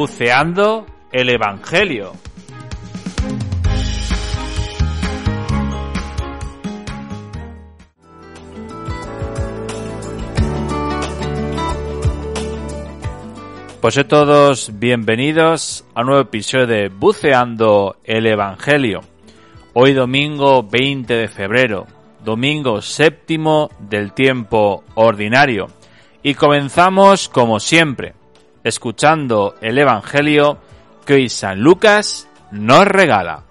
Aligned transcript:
Buceando 0.00 0.86
el 1.12 1.28
Evangelio. 1.28 2.12
Pues 13.82 13.98
a 13.98 14.04
todos 14.08 14.72
bienvenidos 14.78 15.84
a 15.94 16.00
un 16.00 16.06
nuevo 16.06 16.22
episodio 16.22 16.66
de 16.66 16.88
Buceando 16.88 17.96
el 18.02 18.26
Evangelio. 18.26 19.02
Hoy 19.74 19.92
domingo 19.92 20.62
20 20.62 21.12
de 21.12 21.28
febrero, 21.28 21.86
domingo 22.24 22.80
séptimo 22.80 23.68
del 23.78 24.14
tiempo 24.14 24.82
ordinario. 24.94 25.66
Y 26.22 26.32
comenzamos 26.32 27.28
como 27.28 27.60
siempre, 27.60 28.14
escuchando 28.64 29.54
el 29.60 29.78
Evangelio 29.78 30.58
que 31.04 31.14
hoy 31.14 31.28
San 31.28 31.60
Lucas 31.60 32.28
nos 32.50 32.86
regala. 32.86 33.44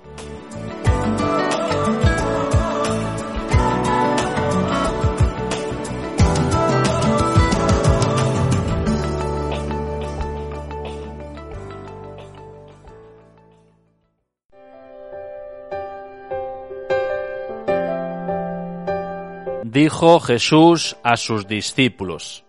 Dijo 19.72 20.20
Jesús 20.20 20.98
a 21.04 21.16
sus 21.16 21.48
discípulos, 21.48 22.44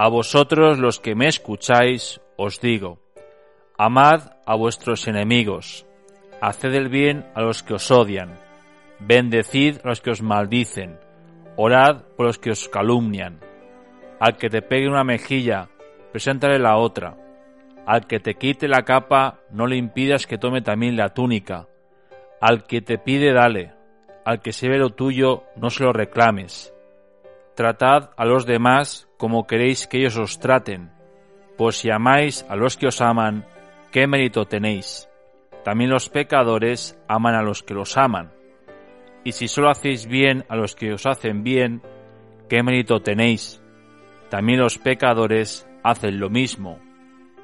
A 0.00 0.08
vosotros 0.08 0.78
los 0.78 1.00
que 1.00 1.16
me 1.16 1.26
escucháis, 1.26 2.20
os 2.36 2.60
digo, 2.60 3.00
amad 3.76 4.30
a 4.46 4.54
vuestros 4.54 5.08
enemigos, 5.08 5.84
haced 6.40 6.72
el 6.72 6.88
bien 6.88 7.26
a 7.34 7.42
los 7.42 7.64
que 7.64 7.74
os 7.74 7.90
odian, 7.90 8.38
bendecid 9.00 9.78
a 9.82 9.88
los 9.88 10.00
que 10.00 10.12
os 10.12 10.22
maldicen, 10.22 11.00
orad 11.56 12.02
por 12.16 12.26
los 12.26 12.38
que 12.38 12.52
os 12.52 12.68
calumnian. 12.68 13.40
Al 14.20 14.36
que 14.36 14.48
te 14.48 14.62
pegue 14.62 14.88
una 14.88 15.02
mejilla, 15.02 15.68
preséntale 16.12 16.60
la 16.60 16.76
otra. 16.76 17.16
Al 17.84 18.06
que 18.06 18.20
te 18.20 18.34
quite 18.34 18.68
la 18.68 18.84
capa, 18.84 19.40
no 19.50 19.66
le 19.66 19.76
impidas 19.76 20.28
que 20.28 20.38
tome 20.38 20.62
también 20.62 20.96
la 20.96 21.08
túnica. 21.08 21.66
Al 22.40 22.68
que 22.68 22.82
te 22.82 22.98
pide, 22.98 23.32
dale 23.32 23.74
al 24.28 24.42
que 24.42 24.52
se 24.52 24.68
ve 24.68 24.76
lo 24.76 24.90
tuyo 24.90 25.44
no 25.56 25.70
se 25.70 25.84
lo 25.84 25.94
reclames. 25.94 26.74
Tratad 27.54 28.10
a 28.14 28.26
los 28.26 28.44
demás 28.44 29.07
como 29.18 29.46
queréis 29.46 29.86
que 29.86 29.98
ellos 29.98 30.16
os 30.16 30.38
traten, 30.38 30.90
pues 31.58 31.76
si 31.76 31.90
amáis 31.90 32.46
a 32.48 32.56
los 32.56 32.76
que 32.76 32.86
os 32.86 33.02
aman, 33.02 33.44
¿qué 33.92 34.06
mérito 34.06 34.46
tenéis? 34.46 35.08
También 35.64 35.90
los 35.90 36.08
pecadores 36.08 36.98
aman 37.08 37.34
a 37.34 37.42
los 37.42 37.62
que 37.62 37.74
los 37.74 37.98
aman. 37.98 38.32
Y 39.24 39.32
si 39.32 39.48
solo 39.48 39.68
hacéis 39.68 40.06
bien 40.06 40.46
a 40.48 40.56
los 40.56 40.74
que 40.74 40.92
os 40.92 41.04
hacen 41.04 41.42
bien, 41.42 41.82
¿qué 42.48 42.62
mérito 42.62 43.00
tenéis? 43.00 43.62
También 44.30 44.60
los 44.60 44.78
pecadores 44.78 45.68
hacen 45.82 46.18
lo 46.18 46.30
mismo. 46.30 46.78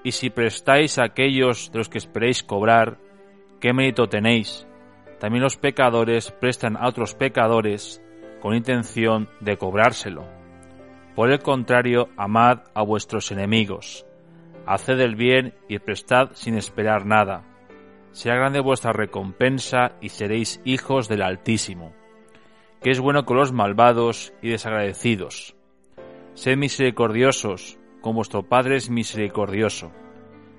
Y 0.02 0.12
si 0.12 0.30
prestáis 0.30 0.98
a 0.98 1.05
aquellos 1.05 1.70
de 1.72 1.78
los 1.78 1.91
que 1.91 1.98
esperéis 1.98 2.42
cobrar, 2.42 2.97
¿qué 3.61 3.75
mérito 3.75 4.08
tenéis? 4.08 4.67
también 5.25 5.42
los 5.42 5.56
pecadores 5.56 6.30
prestan 6.33 6.77
a 6.77 6.86
otros 6.86 7.14
pecadores 7.14 8.02
con 8.42 8.55
intención 8.55 9.30
de 9.41 9.56
cobrárselo. 9.56 10.44
Por 11.15 11.31
el 11.31 11.41
contrario, 11.41 12.09
amad 12.17 12.62
a 12.75 12.83
vuestros 12.83 13.31
enemigos, 13.31 14.07
haced 14.67 14.98
el 15.01 15.15
bien 15.15 15.55
y 15.69 15.79
prestad 15.79 16.31
sin 16.34 16.57
esperar 16.57 17.07
nada. 17.07 17.45
Sea 18.12 18.34
grande 18.34 18.61
vuestra 18.61 18.92
recompensa 18.92 19.92
y 20.01 20.08
seréis 20.08 20.61
hijos 20.64 21.08
del 21.08 21.23
Altísimo, 21.23 21.92
que 22.83 22.91
es 22.91 23.01
bueno 23.01 23.25
con 23.25 23.36
los 23.36 23.52
malvados 23.52 24.33
y 24.42 24.51
desagradecidos. 24.51 25.57
Sed 26.35 26.57
misericordiosos, 26.57 27.79
como 28.01 28.17
vuestro 28.17 28.42
Padre 28.42 28.77
es 28.77 28.91
misericordioso. 28.91 29.92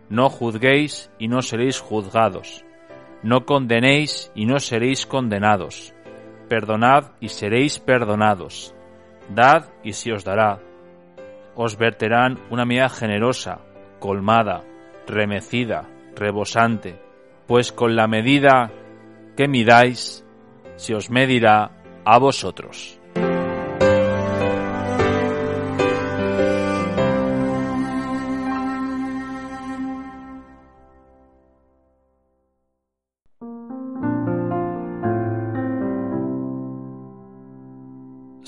No 0.09 0.29
juzguéis 0.29 1.11
y 1.19 1.27
no 1.27 1.41
seréis 1.41 1.79
juzgados 1.79 2.66
no 3.25 3.43
condenéis 3.47 4.31
y 4.35 4.45
no 4.45 4.59
seréis 4.59 5.07
condenados. 5.07 5.95
Perdonad 6.47 7.13
y 7.19 7.29
seréis 7.29 7.79
perdonados. 7.79 8.74
Dad 9.29 9.65
y 9.83 9.93
se 9.93 10.13
os 10.13 10.23
dará. 10.23 10.59
Os 11.55 11.77
verterán 11.77 12.39
una 12.49 12.65
medida 12.65 12.89
generosa, 12.89 13.59
colmada, 13.99 14.63
remecida, 15.07 15.87
rebosante, 16.15 16.99
pues 17.47 17.71
con 17.71 17.95
la 17.95 18.07
medida 18.07 18.71
que 19.35 19.47
midáis, 19.47 20.25
se 20.75 20.95
os 20.95 21.09
medirá 21.09 21.71
a 22.03 22.19
vosotros. 22.19 22.99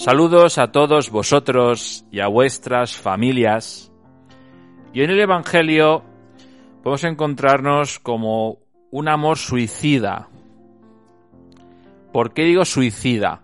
Saludos 0.07 0.57
a 0.57 0.71
todos 0.71 1.11
vosotros 1.11 2.05
y 2.11 2.21
a 2.21 2.27
vuestras 2.27 2.95
familias. 2.95 3.91
Y 4.93 5.01
en 5.01 5.09
el 5.09 5.19
Evangelio 5.19 6.01
podemos 6.81 7.03
encontrarnos 7.03 7.99
como 7.99 8.59
un 8.89 9.09
amor 9.09 9.37
suicida. 9.37 10.29
¿Por 12.13 12.33
qué 12.33 12.43
digo 12.43 12.63
suicida? 12.63 13.41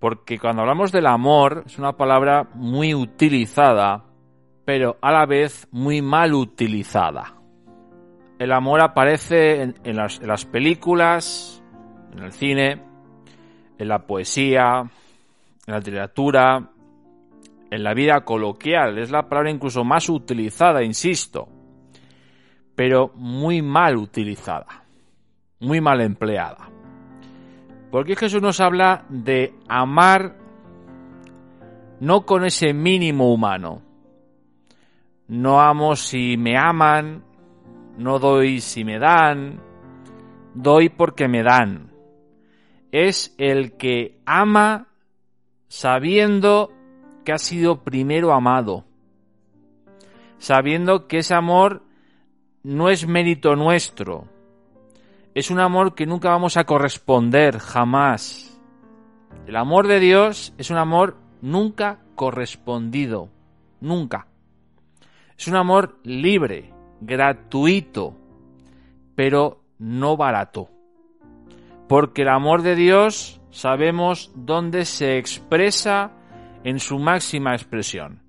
Porque 0.00 0.40
cuando 0.40 0.62
hablamos 0.62 0.90
del 0.90 1.06
amor 1.06 1.62
es 1.66 1.78
una 1.78 1.96
palabra 1.96 2.48
muy 2.54 2.92
utilizada, 2.92 4.06
pero 4.64 4.96
a 5.00 5.12
la 5.12 5.24
vez 5.24 5.68
muy 5.70 6.02
mal 6.02 6.34
utilizada. 6.34 7.36
El 8.40 8.50
amor 8.50 8.80
aparece 8.80 9.62
en, 9.62 9.96
las, 9.96 10.18
en 10.18 10.26
las 10.26 10.44
películas, 10.46 11.62
en 12.10 12.24
el 12.24 12.32
cine, 12.32 12.82
en 13.78 13.86
la 13.86 14.04
poesía, 14.04 14.90
en 15.68 15.72
la 15.72 15.78
literatura, 15.80 16.70
en 17.70 17.82
la 17.84 17.92
vida 17.92 18.24
coloquial. 18.24 18.96
Es 18.96 19.10
la 19.10 19.28
palabra 19.28 19.50
incluso 19.50 19.84
más 19.84 20.08
utilizada, 20.08 20.82
insisto, 20.82 21.46
pero 22.74 23.12
muy 23.14 23.60
mal 23.60 23.98
utilizada, 23.98 24.84
muy 25.60 25.82
mal 25.82 26.00
empleada. 26.00 26.70
Porque 27.90 28.16
Jesús 28.16 28.40
nos 28.40 28.60
habla 28.60 29.04
de 29.10 29.52
amar 29.68 30.36
no 32.00 32.24
con 32.24 32.46
ese 32.46 32.72
mínimo 32.72 33.30
humano. 33.30 33.82
No 35.26 35.60
amo 35.60 35.96
si 35.96 36.38
me 36.38 36.56
aman, 36.56 37.24
no 37.98 38.18
doy 38.18 38.62
si 38.62 38.84
me 38.84 38.98
dan, 38.98 39.60
doy 40.54 40.88
porque 40.88 41.28
me 41.28 41.42
dan. 41.42 41.92
Es 42.90 43.34
el 43.36 43.76
que 43.76 44.18
ama 44.24 44.87
sabiendo 45.68 46.72
que 47.24 47.32
ha 47.32 47.38
sido 47.38 47.84
primero 47.84 48.32
amado, 48.32 48.84
sabiendo 50.38 51.06
que 51.06 51.18
ese 51.18 51.34
amor 51.34 51.82
no 52.62 52.88
es 52.88 53.06
mérito 53.06 53.54
nuestro, 53.54 54.26
es 55.34 55.50
un 55.50 55.60
amor 55.60 55.94
que 55.94 56.06
nunca 56.06 56.30
vamos 56.30 56.56
a 56.56 56.64
corresponder 56.64 57.58
jamás. 57.58 58.60
El 59.46 59.56
amor 59.56 59.86
de 59.86 60.00
Dios 60.00 60.52
es 60.58 60.70
un 60.70 60.78
amor 60.78 61.16
nunca 61.42 62.00
correspondido, 62.16 63.28
nunca. 63.80 64.26
Es 65.38 65.46
un 65.46 65.54
amor 65.54 66.00
libre, 66.02 66.72
gratuito, 67.00 68.16
pero 69.14 69.62
no 69.78 70.16
barato. 70.16 70.70
Porque 71.88 72.22
el 72.22 72.28
amor 72.28 72.62
de 72.62 72.76
Dios 72.76 73.40
sabemos 73.50 74.30
dónde 74.34 74.84
se 74.84 75.18
expresa 75.18 76.12
en 76.64 76.78
su 76.78 76.98
máxima 76.98 77.54
expresión, 77.54 78.22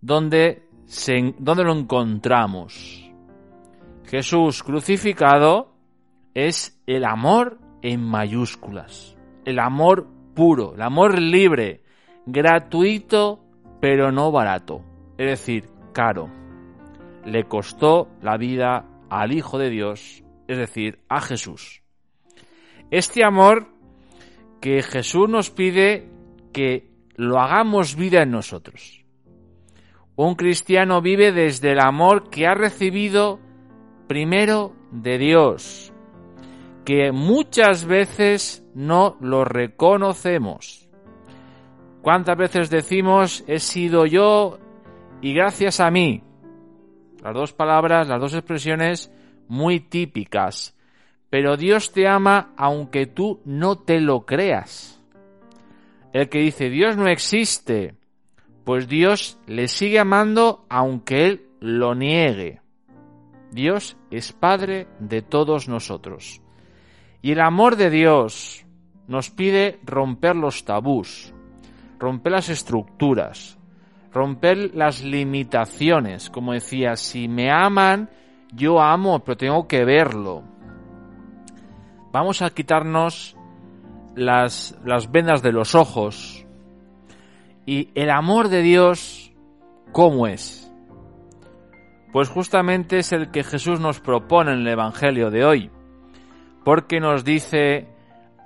dónde, 0.00 0.68
dónde 1.38 1.64
lo 1.64 1.72
encontramos. 1.72 3.10
Jesús 4.04 4.62
crucificado 4.62 5.74
es 6.34 6.80
el 6.86 7.04
amor 7.04 7.58
en 7.82 8.02
mayúsculas, 8.02 9.16
el 9.44 9.58
amor 9.58 10.06
puro, 10.34 10.74
el 10.74 10.82
amor 10.82 11.18
libre, 11.18 11.82
gratuito 12.26 13.44
pero 13.80 14.10
no 14.12 14.30
barato, 14.32 14.82
es 15.16 15.26
decir, 15.26 15.68
caro. 15.92 16.30
Le 17.24 17.44
costó 17.44 18.08
la 18.22 18.36
vida 18.36 18.86
al 19.10 19.32
Hijo 19.32 19.58
de 19.58 19.70
Dios, 19.70 20.24
es 20.46 20.58
decir, 20.58 21.00
a 21.08 21.20
Jesús. 21.20 21.82
Este 22.90 23.24
amor 23.24 23.68
que 24.60 24.82
Jesús 24.82 25.28
nos 25.28 25.50
pide 25.50 26.08
que 26.52 26.90
lo 27.16 27.38
hagamos 27.38 27.96
vida 27.96 28.22
en 28.22 28.30
nosotros. 28.30 29.04
Un 30.16 30.34
cristiano 30.34 31.02
vive 31.02 31.32
desde 31.32 31.72
el 31.72 31.80
amor 31.80 32.30
que 32.30 32.46
ha 32.46 32.54
recibido 32.54 33.40
primero 34.08 34.72
de 34.90 35.18
Dios, 35.18 35.92
que 36.84 37.12
muchas 37.12 37.84
veces 37.84 38.66
no 38.74 39.16
lo 39.20 39.44
reconocemos. 39.44 40.88
¿Cuántas 42.00 42.36
veces 42.36 42.70
decimos 42.70 43.44
he 43.46 43.58
sido 43.58 44.06
yo 44.06 44.58
y 45.20 45.34
gracias 45.34 45.78
a 45.80 45.90
mí? 45.90 46.22
Las 47.22 47.34
dos 47.34 47.52
palabras, 47.52 48.08
las 48.08 48.20
dos 48.20 48.34
expresiones 48.34 49.12
muy 49.46 49.80
típicas. 49.80 50.77
Pero 51.30 51.56
Dios 51.56 51.92
te 51.92 52.08
ama 52.08 52.52
aunque 52.56 53.06
tú 53.06 53.40
no 53.44 53.78
te 53.78 54.00
lo 54.00 54.24
creas. 54.24 55.02
El 56.12 56.28
que 56.28 56.38
dice 56.38 56.70
Dios 56.70 56.96
no 56.96 57.06
existe, 57.06 57.94
pues 58.64 58.88
Dios 58.88 59.38
le 59.46 59.68
sigue 59.68 59.98
amando 59.98 60.64
aunque 60.68 61.26
él 61.26 61.46
lo 61.60 61.94
niegue. 61.94 62.60
Dios 63.50 63.96
es 64.10 64.32
Padre 64.32 64.88
de 65.00 65.22
todos 65.22 65.68
nosotros. 65.68 66.42
Y 67.22 67.32
el 67.32 67.40
amor 67.40 67.76
de 67.76 67.90
Dios 67.90 68.64
nos 69.06 69.30
pide 69.30 69.80
romper 69.84 70.36
los 70.36 70.64
tabús, 70.64 71.32
romper 71.98 72.32
las 72.32 72.48
estructuras, 72.48 73.58
romper 74.12 74.74
las 74.74 75.02
limitaciones. 75.02 76.30
Como 76.30 76.52
decía, 76.52 76.96
si 76.96 77.26
me 77.26 77.50
aman, 77.50 78.10
yo 78.52 78.80
amo, 78.80 79.20
pero 79.20 79.36
tengo 79.36 79.66
que 79.66 79.84
verlo. 79.84 80.44
Vamos 82.12 82.42
a 82.42 82.50
quitarnos 82.50 83.36
las, 84.14 84.78
las 84.84 85.10
vendas 85.10 85.42
de 85.42 85.52
los 85.52 85.74
ojos. 85.74 86.46
Y 87.66 87.90
el 87.94 88.10
amor 88.10 88.48
de 88.48 88.62
Dios, 88.62 89.32
¿cómo 89.92 90.26
es? 90.26 90.72
Pues 92.12 92.28
justamente 92.28 92.98
es 92.98 93.12
el 93.12 93.30
que 93.30 93.44
Jesús 93.44 93.80
nos 93.80 94.00
propone 94.00 94.52
en 94.52 94.60
el 94.60 94.68
Evangelio 94.68 95.30
de 95.30 95.44
hoy. 95.44 95.70
Porque 96.64 97.00
nos 97.00 97.24
dice, 97.24 97.86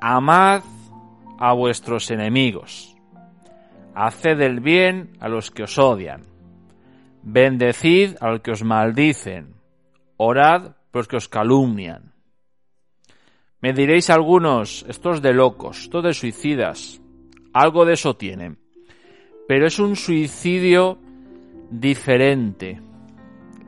amad 0.00 0.62
a 1.38 1.52
vuestros 1.54 2.10
enemigos, 2.10 2.96
haced 3.94 4.40
el 4.40 4.60
bien 4.60 5.12
a 5.20 5.28
los 5.28 5.50
que 5.50 5.64
os 5.64 5.78
odian, 5.78 6.22
bendecid 7.22 8.16
a 8.20 8.30
los 8.30 8.40
que 8.40 8.52
os 8.52 8.62
maldicen, 8.62 9.54
orad 10.16 10.76
por 10.90 11.00
los 11.00 11.08
que 11.08 11.16
os 11.16 11.28
calumnian. 11.28 12.11
Me 13.62 13.72
diréis 13.72 14.10
algunos, 14.10 14.84
estos 14.88 15.22
de 15.22 15.32
locos, 15.32 15.82
estos 15.82 16.02
de 16.02 16.14
suicidas, 16.14 17.00
algo 17.52 17.84
de 17.84 17.92
eso 17.92 18.16
tienen, 18.16 18.58
pero 19.46 19.68
es 19.68 19.78
un 19.78 19.94
suicidio 19.94 20.98
diferente. 21.70 22.80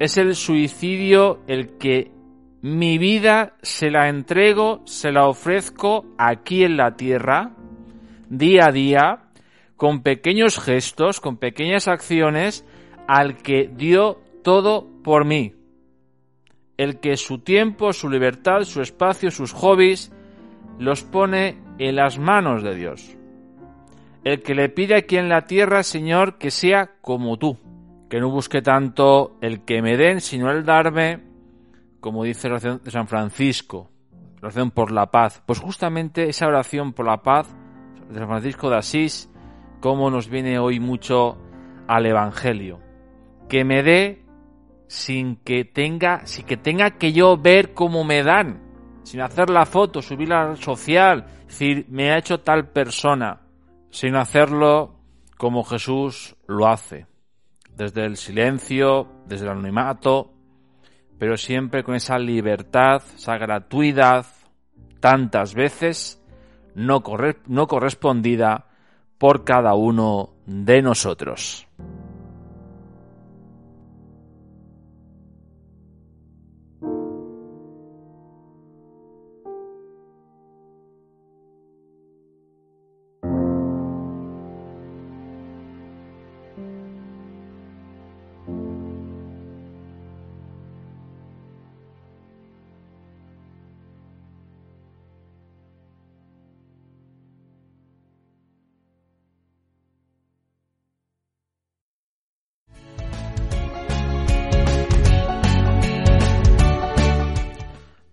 Es 0.01 0.17
el 0.17 0.35
suicidio 0.35 1.43
el 1.47 1.79
que 1.79 2.11
mi 2.61 2.99
vida 2.99 3.55
se 3.63 3.89
la 3.89 4.09
entrego, 4.09 4.83
se 4.85 5.13
la 5.13 5.29
ofrezco 5.29 6.05
aquí 6.19 6.65
en 6.65 6.77
la 6.77 6.97
tierra, 6.97 7.53
día 8.29 8.67
a 8.67 8.73
día, 8.73 9.25
con 9.77 10.03
pequeños 10.03 10.59
gestos, 10.59 11.21
con 11.21 11.37
pequeñas 11.37 11.87
acciones, 11.87 12.67
al 13.07 13.37
que 13.37 13.71
dio 13.73 14.19
todo 14.43 14.89
por 15.05 15.25
mí. 15.25 15.53
El 16.77 17.01
que 17.01 17.17
su 17.17 17.39
tiempo, 17.39 17.93
su 17.93 18.09
libertad, 18.09 18.63
su 18.63 18.81
espacio, 18.81 19.31
sus 19.31 19.53
hobbies, 19.53 20.13
los 20.79 21.05
pone 21.05 21.59
en 21.79 21.97
las 21.97 22.19
manos 22.19 22.63
de 22.63 22.75
Dios. 22.75 23.17
El 24.25 24.43
que 24.43 24.55
le 24.55 24.69
pide 24.69 24.97
aquí 24.97 25.17
en 25.17 25.29
la 25.29 25.43
tierra, 25.43 25.83
Señor, 25.83 26.39
que 26.39 26.51
sea 26.51 26.93
como 27.01 27.37
tú, 27.37 27.59
que 28.09 28.21
no 28.21 28.31
busque 28.31 28.63
tanto 28.63 29.37
el 29.41 29.65
que 29.65 29.83
me 29.83 29.97
den, 29.97 30.21
sino 30.21 30.51
el 30.51 30.65
darme, 30.65 31.21
como 32.01 32.25
dice 32.25 32.49
la 32.49 32.55
oración 32.55 32.81
de 32.83 32.91
San 32.91 33.07
Francisco, 33.07 33.91
la 34.41 34.49
oración 34.49 34.71
por 34.71 34.93
la 34.93 35.11
paz. 35.11 35.43
Pues 35.45 35.59
justamente 35.59 36.29
esa 36.29 36.47
oración 36.47 36.93
por 36.93 37.07
la 37.07 37.23
paz 37.23 37.55
de 38.09 38.19
San 38.19 38.29
Francisco 38.29 38.71
de 38.71 38.77
Asís, 38.77 39.31
como 39.81 40.11
nos 40.11 40.29
viene 40.29 40.59
hoy 40.59 40.81
mucho 40.81 41.37
al 41.87 42.07
Evangelio. 42.07 42.81
Que 43.49 43.65
me 43.65 43.83
dé 43.83 44.24
sin 44.87 45.37
que 45.37 45.65
tenga, 45.65 46.27
sin 46.27 46.47
que 46.47 46.57
tenga 46.57 46.93
que 46.93 47.13
yo 47.13 47.37
ver 47.37 47.75
cómo 47.75 48.05
me 48.05 48.23
dan, 48.23 48.63
sin 49.03 49.21
hacer 49.21 49.51
la 49.51 49.67
foto, 49.67 50.03
subirla 50.03 50.43
a 50.43 50.49
la 50.51 50.57
social, 50.57 51.27
decir, 51.47 51.87
me 51.89 52.11
ha 52.11 52.19
hecho 52.19 52.41
tal 52.41 52.69
persona, 52.69 53.41
sin 53.91 54.17
hacerlo 54.17 54.97
como 55.37 55.65
Jesús 55.65 56.37
lo 56.47 56.69
hace, 56.69 57.07
desde 57.77 58.05
el 58.05 58.17
silencio, 58.17 59.09
desde 59.27 59.45
el 59.45 59.53
anonimato, 59.53 60.33
pero 61.19 61.37
siempre 61.37 61.85
con 61.85 61.95
esa 61.95 62.19
libertad, 62.19 63.03
esa 63.15 63.37
gratuidad, 63.37 64.27
tantas 65.01 65.55
veces 65.55 66.23
no, 66.75 67.03
no 67.47 67.67
correspondida 67.67 68.67
por 69.19 69.45
cada 69.45 69.75
uno 69.75 70.31
de 70.47 70.83
nosotros. 70.83 71.67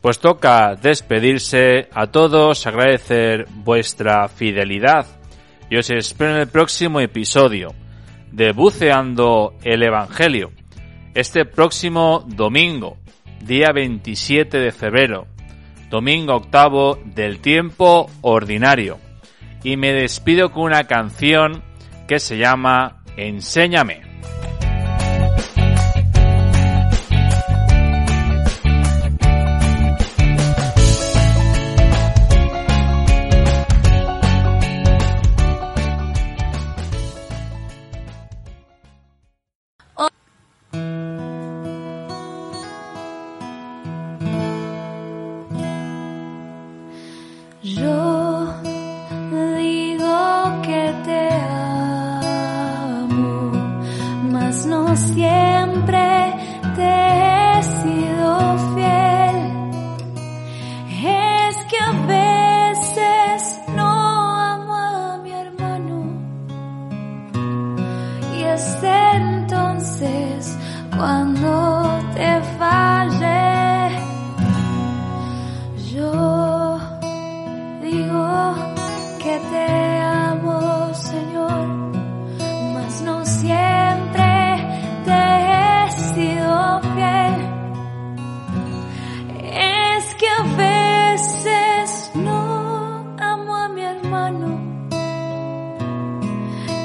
Pues 0.01 0.19
toca 0.19 0.75
despedirse 0.75 1.88
a 1.94 2.07
todos, 2.07 2.65
agradecer 2.65 3.45
vuestra 3.53 4.27
fidelidad 4.27 5.06
y 5.69 5.77
os 5.77 5.92
espero 5.92 6.31
en 6.31 6.42
el 6.42 6.48
próximo 6.48 7.00
episodio 7.00 7.75
de 8.31 8.51
Buceando 8.51 9.53
el 9.63 9.84
Evangelio, 9.84 10.51
este 11.13 11.46
próximo 11.46 12.25
domingo, 12.27 12.98
día 13.41 13.67
27 13.75 14.58
de 14.58 14.72
febrero, 14.72 15.27
domingo 15.91 16.34
octavo 16.36 16.98
del 17.05 17.39
tiempo 17.39 18.10
ordinario. 18.22 18.98
Y 19.63 19.77
me 19.77 19.93
despido 19.93 20.51
con 20.51 20.63
una 20.63 20.86
canción 20.86 21.62
que 22.08 22.20
se 22.20 22.39
llama 22.39 23.03
Enséñame. 23.17 24.11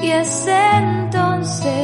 Y 0.06 0.10
es 0.12 0.46
entonces 0.46 1.75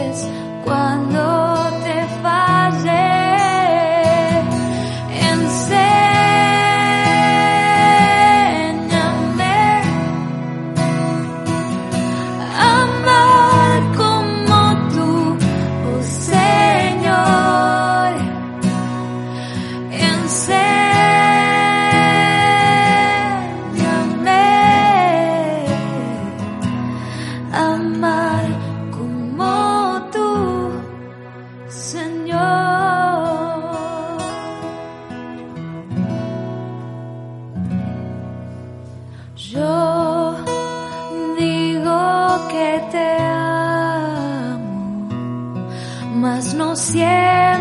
cielo. 46.83 47.52